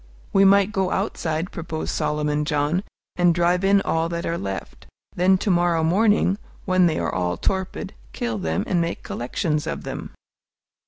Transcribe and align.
"We 0.33 0.45
might 0.45 0.71
go 0.71 0.89
outside," 0.89 1.51
proposed 1.51 1.91
Solomon 1.93 2.43
John, 2.43 2.83
"and 3.17 3.35
drive 3.35 3.63
in 3.63 3.81
all 3.81 4.09
that 4.09 4.25
are 4.25 4.35
left. 4.35 4.87
Then 5.15 5.37
to 5.37 5.51
morrow 5.51 5.83
morning, 5.83 6.39
when 6.65 6.87
they 6.87 6.97
are 6.97 7.13
all 7.13 7.37
torpid, 7.37 7.93
kill 8.11 8.39
them 8.39 8.63
and 8.65 8.81
make 8.81 9.03
collections 9.03 9.67
of 9.67 9.83
them." 9.83 10.09